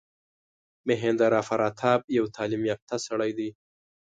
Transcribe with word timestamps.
مهیندراپراتاپ 0.87 2.01
یو 2.17 2.25
تعلیم 2.35 2.63
یافته 2.71 2.95
سړی 3.07 3.31
دی. 3.37 3.49